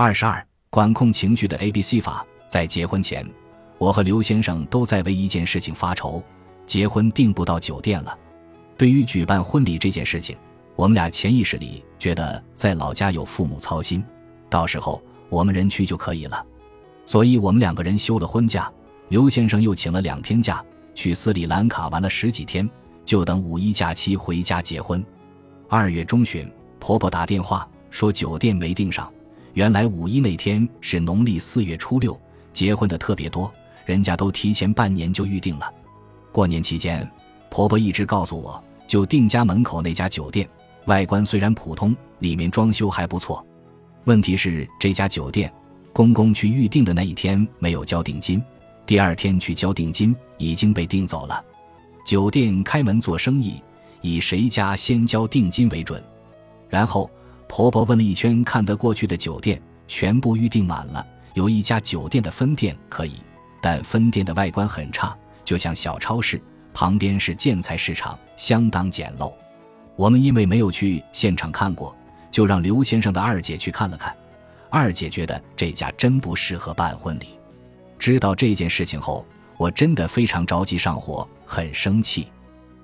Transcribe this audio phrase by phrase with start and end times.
[0.00, 2.24] 二十二，管控情绪的 A B C 法。
[2.46, 3.28] 在结婚前，
[3.78, 6.22] 我和刘先生都在为一件事情发愁：
[6.64, 8.16] 结婚订不到酒店了。
[8.76, 10.36] 对于举办婚礼这件事情，
[10.76, 14.00] 我们俩潜意识里觉得在老家有父母操心，
[14.48, 16.46] 到时候我们人去就可以了。
[17.04, 18.72] 所以，我们两个人休了婚假，
[19.08, 22.70] 刘先生又请了两天假，去斯里兰卡玩了十几天，
[23.04, 25.04] 就等五一假期回家结婚。
[25.68, 29.12] 二月中旬，婆婆打电话说酒店没订上。
[29.58, 32.16] 原来五一那天是农历四月初六，
[32.52, 33.52] 结婚的特别多，
[33.84, 35.68] 人家都提前半年就预定了。
[36.30, 37.04] 过年期间，
[37.50, 38.62] 婆婆一直告诉我。
[38.86, 40.48] 就定家门口那家酒店，
[40.86, 43.44] 外观虽然普通，里面装修还不错。
[44.04, 45.52] 问题是这家酒店，
[45.92, 48.40] 公公去预定的那一天没有交定金，
[48.86, 51.44] 第二天去交定金已经被订走了。
[52.06, 53.60] 酒店开门做生意，
[54.02, 56.00] 以谁家先交定金为准。
[56.68, 57.10] 然后
[57.48, 61.04] 婆婆问了一圈看得过去的酒店，全部预定满了。
[61.34, 63.14] 有一家酒店的分店可以，
[63.62, 66.40] 但分店的外观很差，就像小超市。
[66.74, 69.32] 旁边是建材市场，相当简陋。
[69.96, 71.96] 我们因为没有去现场看过，
[72.30, 74.14] 就让刘先生的二姐去看了看。
[74.70, 77.38] 二姐觉得这家真不适合办婚礼。
[77.98, 79.26] 知道这件事情后，
[79.56, 82.28] 我真的非常着急上火，很生气。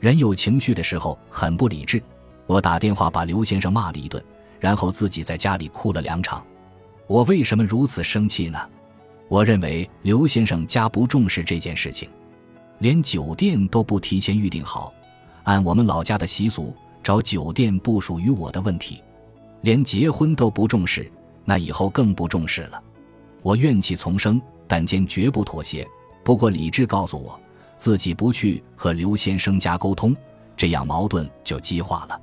[0.00, 2.02] 人有情绪的时候很不理智。
[2.46, 4.20] 我打电话把刘先生骂了一顿，
[4.66, 6.44] 然后自己在家里哭了两场。
[7.06, 8.58] 我为什么如此生气呢？
[9.28, 12.10] 我认为刘先生家不重视这件事情。
[12.80, 14.92] 连酒店都不提前预定好，
[15.44, 19.00] 按我们老家的习俗，找酒店不属于我的问题。
[19.60, 21.08] 连结婚都不重视，
[21.44, 22.82] 那以后更不重视了。
[23.42, 25.86] 我怨气丛生，但坚决不妥协。
[26.24, 27.38] 不过理智告诉我，
[27.76, 30.12] 自己不去和刘先生家沟通，
[30.56, 32.20] 这样矛盾就激化了。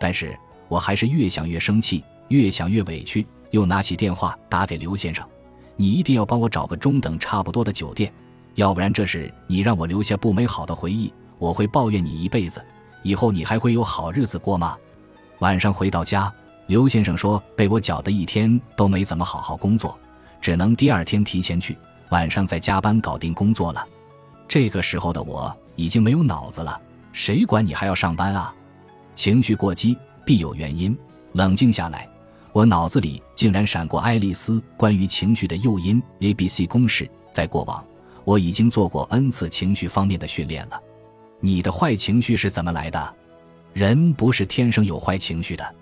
[0.00, 0.36] 但是
[0.68, 5.26] 我还是越想越生气，越想越委屈，又拿起电话打给刘先生
[5.76, 8.12] ：“你一定要帮我找个中等差不多的酒店。”
[8.56, 12.64] 要不然，这是你让我留下不美好的回忆，我会抱怨你一辈子。
[13.02, 14.76] 以后你还会有好日子过吗？
[15.40, 16.32] 晚上回到家，
[16.66, 19.96] 刘先生说被我搅得一天都没怎么好好工作，
[20.40, 21.76] 只能第二天提前去，
[22.08, 23.86] 晚上再加班搞定工作了。
[24.48, 26.80] 这个时候的我已经没有脑子了，
[27.12, 28.54] 谁管你还要上班啊？
[29.14, 30.98] 情绪过激必有原因，
[31.34, 32.06] 冷静下来，
[32.52, 37.82] 我脑子里竟然闪过爱丽丝关于情绪的诱因 A B C 公式，在过往。
[38.24, 40.82] 我已经做过 N 次情绪方面的训练了。
[41.38, 43.14] 你的坏情绪是怎么来的？
[43.72, 45.74] 人不是天生有坏情绪的。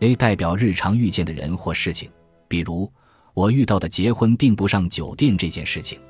[0.00, 2.10] A 代表日常遇见的人或事情，
[2.48, 2.90] 比如
[3.34, 6.00] 我遇到的结婚订不上酒店这件事情。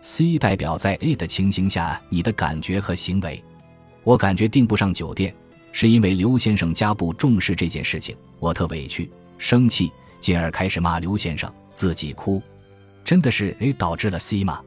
[0.00, 3.40] C 代表在 A 的情形下你的感觉和行为。
[4.02, 5.32] 我感觉订不上酒店，
[5.72, 12.42] 是因为刘先生家不重视这件事情，我特委屈、生气，进而开始骂刘先生，自己哭。
[13.04, 14.60] 真的是 A 导致了 C 吗？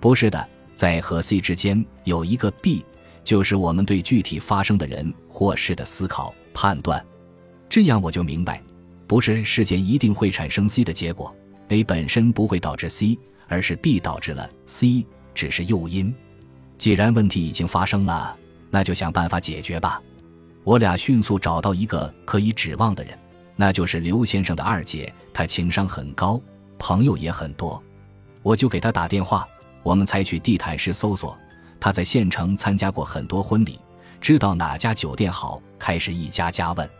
[0.00, 2.84] 不是的，在和 C 之间有一个 B，
[3.22, 7.04] 就是我们对具体发生的人或事的思考判断。
[7.68, 8.62] 这样我就明白，
[9.06, 11.34] 不是事件一定会产生 C 的结果
[11.68, 13.18] ，A 本身不会导致 C，
[13.48, 15.04] 而是 B 导致了 C，
[15.34, 16.14] 只是诱因。
[16.78, 18.36] 既然问题已经发生了，
[18.70, 20.00] 那就想办法解决吧。
[20.66, 23.16] 我俩迅速找到一个可以指望的人，
[23.54, 26.40] 那就是刘先生的二姐，她情商很高，
[26.76, 27.80] 朋友也很多，
[28.42, 29.46] 我就给她打电话。
[29.84, 31.38] 我们采取地毯式搜索，
[31.78, 33.78] 他在县城参加过很多婚礼，
[34.20, 36.90] 知道哪家酒店好，开始一家家问。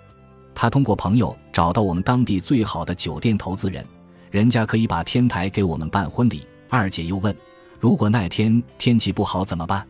[0.55, 3.85] 他通过朋友找到我们当地最好的酒店投资人，
[4.31, 6.47] 人家可以把天台给我们办婚礼。
[6.69, 7.37] 二姐又问，
[7.81, 9.85] 如果那天天气不好怎么办？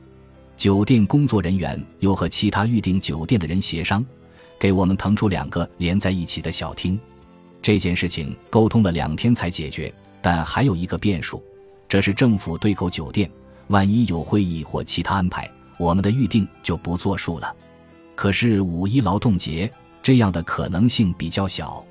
[0.56, 4.05] 酒店工作人员又和其他预订酒店的人协商，
[4.59, 6.99] 给我们腾出两个连在一起的小厅。
[7.61, 11.45] 这件事情沟通了两天才解决，但还有一个变数。
[11.87, 13.31] 这是政府对口酒店，
[13.69, 17.55] 万一有会议或其他安排，我们的预定就不作数了。
[18.15, 19.71] 可是五一劳动节
[20.03, 21.84] 这样的可能性比较小，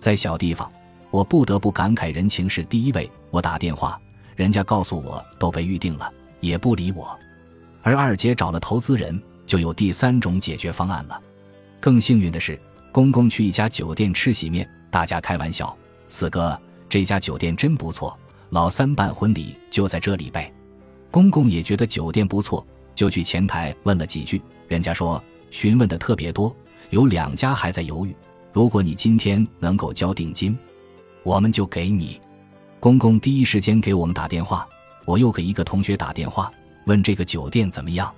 [0.00, 0.70] 在小地方，
[1.12, 3.08] 我不得不感慨人情是第一位。
[3.30, 4.00] 我打电话，
[4.34, 7.16] 人家告诉我都被预定了，也不理我。
[7.82, 11.20] 而二姐找了投资人，就有第三种解决方案了。
[11.80, 12.60] 更幸运的是，
[12.92, 15.76] 公公去一家酒店吃席面，大家开玩笑
[16.08, 18.16] ：“四哥，这家酒店真不错。”
[18.50, 20.52] 老三办婚礼就在这里呗，
[21.08, 22.66] 公公也觉得酒店不错，
[22.96, 24.42] 就去前台问了几句。
[24.66, 25.22] 人家说
[25.52, 26.52] 询问的特别多，
[26.90, 28.12] 有两家还在犹豫。
[28.52, 30.58] 如果你今天能够交定金，
[31.22, 32.20] 我们就给你。
[32.80, 34.66] 公公第一时间给我们打电话，
[35.04, 36.50] 我又给一个同学打电话，
[36.86, 38.12] 问这个酒店怎么样。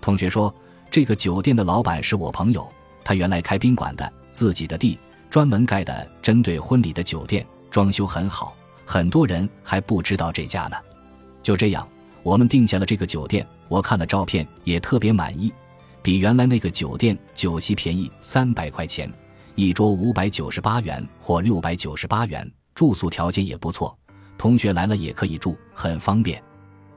[0.00, 0.54] 同学说
[0.90, 2.70] 这个酒店的老板是我朋友，
[3.04, 4.98] 他原来开宾馆的，自己的地
[5.28, 7.46] 专门盖的针对婚礼的酒店。
[7.68, 8.56] 装修很好，
[8.86, 10.76] 很多人还不知道这家呢。
[11.42, 11.86] 就这样，
[12.22, 13.46] 我们定下了这个酒店。
[13.68, 15.52] 我看了照片，也特别满意，
[16.00, 19.12] 比原来那个酒店酒席便宜三百块钱，
[19.56, 23.94] 一桌五百九十八元或六百九十八元，住宿条件也不错，
[24.38, 26.42] 同学来了也可以住，很方便。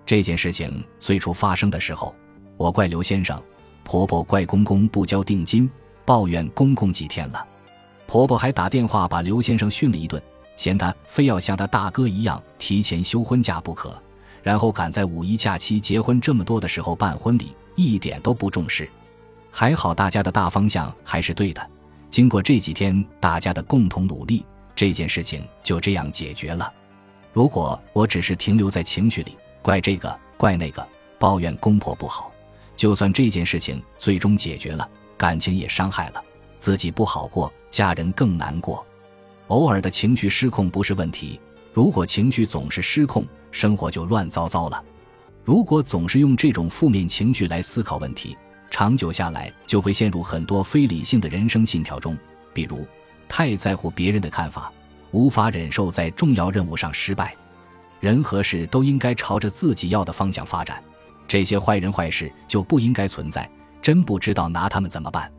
[0.10, 2.16] 这件事情最初发生的时候，
[2.58, 3.40] 我怪刘先生，
[3.84, 5.70] 婆婆怪公公不交定金，
[6.04, 7.46] 抱怨公公几天了。
[8.08, 10.20] 婆婆还打电话把刘先生训了一顿，
[10.56, 14.02] 嫌他非要像他大哥一样提前休婚假不可，
[14.42, 18.90] 然后赶在五一假期结婚这么多的时候办婚礼，一点都不重视。
[19.52, 21.70] 还好大家的大方向还是对的，
[22.10, 24.44] 经过这几天大家的共同努力，
[24.76, 26.74] 这件事情就这样解决了。
[27.32, 30.86] 如果我只是停留在情绪里，怪这个怪那个，
[31.18, 32.32] 抱怨公婆不好，
[32.76, 36.24] 就算这件事情最终解决了，感情也伤害了，
[36.58, 38.86] 自己不好过，家人更难过。
[39.48, 41.40] 偶尔的情绪失控不是问题，
[41.74, 44.84] 如果情绪总是失控，生活就乱糟糟了。
[45.44, 48.38] 如果总是用这种负面情绪来思考问题，
[48.70, 52.16] 长久下来就会陷入很多非理性的人生信条中，
[52.54, 52.86] 比如
[53.28, 54.72] 太在乎别人的看法，
[55.12, 57.36] 无法忍受在重要任务上失败。
[58.00, 60.82] 人和事都应该朝着自己要的方向发展，
[61.28, 63.50] 这些坏人坏事就不应该存在。
[63.82, 65.32] 真不知道拿他们怎么办。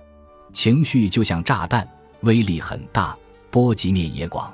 [0.53, 1.87] 情绪就像炸弹，
[2.21, 3.17] 威力很大，
[3.51, 4.53] 波及面也广。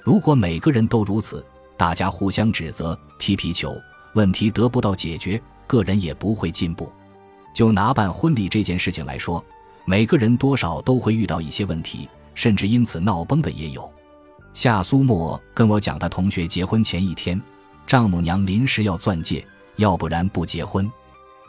[0.00, 1.44] 如果每个人都如此，
[1.76, 3.76] 大家互相指责、踢皮球，
[4.14, 6.90] 问题得不到解决，个人也不会进步。
[7.52, 9.44] 就拿办婚礼这件事情来说，
[9.84, 13.92] 每个人多少都会遇到一些问题，甚至因此闹崩的也有。
[14.56, 17.38] 夏苏沫跟我讲，他同学结婚前一天，
[17.86, 20.90] 丈母娘临时要钻戒，要不然不结婚。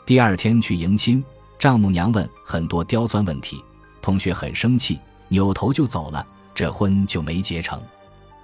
[0.04, 1.24] 第二天去迎亲，
[1.58, 3.64] 丈母娘问很多刁钻问题，
[4.02, 7.80] 同学很生气，扭头就走了，这婚就没结成。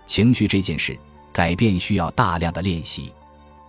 [0.07, 0.99] 情绪这件事，
[1.31, 3.13] 改变需要大量的练习。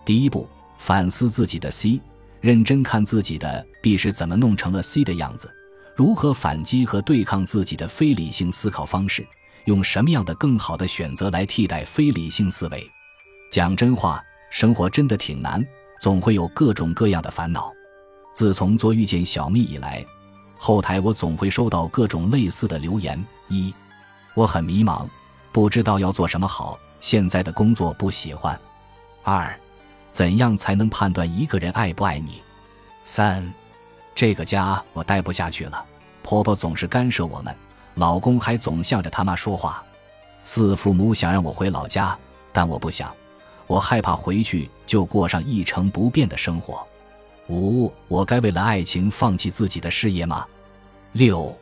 [0.02, 0.48] 第一步，
[0.78, 2.00] 反思自己的 C，
[2.40, 5.50] 认真看自己的 B 是怎么弄成了 C 的样子，
[5.94, 9.26] 如何反击和对抗自己的非理性思考方式。
[9.66, 12.88] 用什么样的更好的选择来替代非理性思维？
[13.50, 15.64] 讲真话，生活真的挺难，
[16.00, 17.72] 总会有各种各样的烦恼。
[18.32, 20.04] 自从做遇见小蜜以来，
[20.56, 23.74] 后台我总会收到各种类似的留言：一，
[24.34, 25.04] 我很迷茫，
[25.50, 28.56] 不知道要做什么好，现在的工作不喜欢；
[29.24, 29.52] 二，
[30.12, 32.40] 怎样才能判断一个人爱不爱你？
[33.02, 33.52] 三，
[34.14, 35.84] 这个家我待不下去了，
[36.22, 37.52] 婆婆总是干涉我们。
[37.96, 39.82] 老公还总向着他妈说话，
[40.42, 42.16] 四父母想让我回老家，
[42.52, 43.12] 但我不想，
[43.66, 46.86] 我害怕回去就过上一成不变的生活。
[47.48, 50.46] 五，我该为了爱情放弃自己的事业吗？
[51.12, 51.58] 六，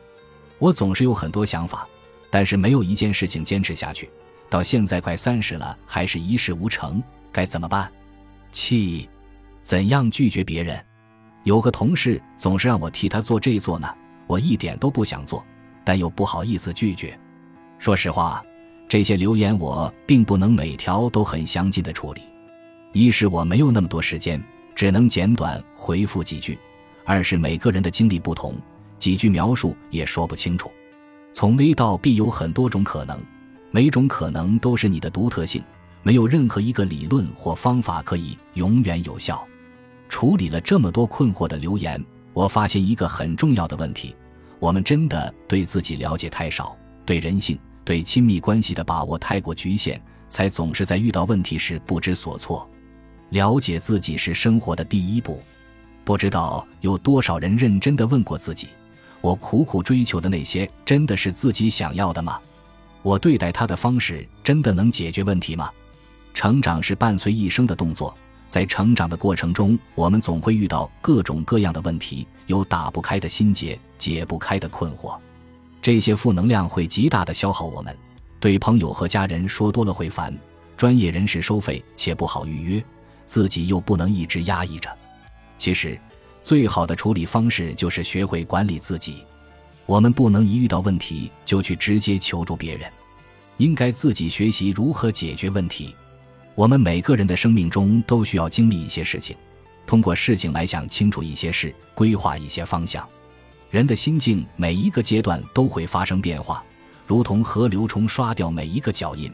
[0.59, 1.87] 我总是有很多想法，
[2.29, 4.09] 但是没有一件事情坚持下去，
[4.49, 7.01] 到现在快三十了，还是一事无成，
[7.31, 7.89] 该怎么办？
[8.51, 9.07] 七，
[9.63, 10.77] 怎样拒绝别人？
[11.45, 13.95] 有个同事总是让我替他做这做那，
[14.27, 15.41] 我一点都不想做。
[15.85, 17.17] 但又不好意思拒绝。
[17.77, 18.43] 说实话，
[18.89, 22.21] 这些留言我并不能每条都很详尽的处理。
[22.91, 24.43] 一是我没有那么多时间，
[24.73, 26.55] 只能简短回复几句；
[27.05, 28.55] 二是每个人的经历不同，
[28.97, 30.71] 几句描述也说不清楚。
[31.31, 33.21] 从 A 到 B 有很多种可能，
[33.69, 35.61] 每种可能都是你的独特性，
[36.01, 39.45] 没有任何一个理论或方法可以永远有效。
[40.07, 42.01] 处理了这么多困惑的留言，
[42.31, 44.15] 我发现一个很重要的问题。
[44.59, 52.69] 我们真的对自己了解太少，对人性、对亲密关系的把握太过局限，才总是在遇到问题时不知所措。
[53.29, 55.41] 了解自己是生活的第一步。
[56.03, 58.69] 不知道有多少人认真的问过自己：
[59.21, 62.39] 我苦苦追求的那些，真的是自己想要的吗？
[63.01, 65.69] 我对待他的方式，真的能解决问题吗？
[66.33, 68.15] 成长是伴随一生的动作。
[68.47, 75.17] 在成长的过程中，我们总会遇到各种各样的问题，有打不开的心结，解不开的困惑。
[75.81, 77.95] 这些负能量会极大的消耗我们。
[78.39, 80.35] 对朋友和家人说多了会烦，
[80.77, 82.83] 专业人士收费且不好预约，
[83.25, 84.89] 自己又不能一直压抑着。
[85.57, 85.99] 其实，
[86.43, 89.23] 最好的处理方式就是学会管理自己。
[89.87, 92.91] 我们不能一遇到问题就去直接求助别人，
[93.57, 95.95] 应该自己学习如何解决问题。
[96.55, 99.35] 我们每个人的生命中都需要经历一些事情，
[99.85, 103.05] 通过事情来想清楚一些事，规划一些方向。
[103.69, 106.63] 人的心境每一个阶段都会发生变化，
[107.05, 109.29] 如同河流冲刷掉每一个脚印。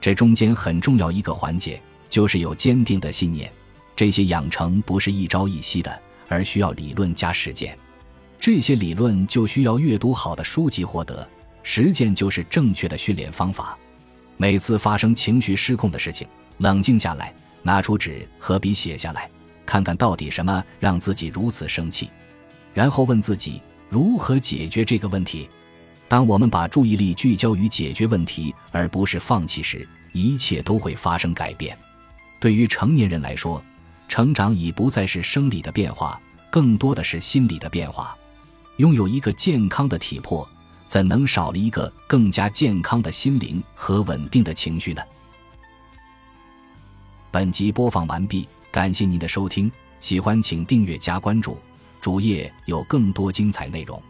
[0.00, 3.50] 这中间很重要一个环节就是有坚定的信念。
[3.94, 5.96] 这些养成不是一朝一夕的，
[6.28, 7.78] 而需要理论加实践。
[8.40, 11.28] 这些理论就需要阅读好的书籍获得，
[11.62, 13.78] 实践就是正确的训练方法。
[14.38, 16.26] 每次发生情绪失控的事情，
[16.58, 19.28] 冷静下来，拿出纸和笔写下来，
[19.66, 22.08] 看看到底什么让自己如此生气，
[22.72, 25.50] 然后问自己如何解决这个问题。
[26.06, 31.76] 当我们把注意力聚焦于解决问题而不是放弃时，一切都会发生改变。
[32.40, 33.60] 对于成年人来说，
[34.08, 36.18] 成长已不再是生理的变化，
[36.48, 38.16] 更多的是心理的变化。
[38.76, 40.48] 拥有一个健康的体魄，
[40.88, 45.02] 怎能少了一个更加健康的心灵和稳定的情绪呢？
[47.30, 51.58] 本集播放完毕，感谢您的收听，喜欢请订阅加关注，
[52.00, 54.02] 主页有更多精彩内容。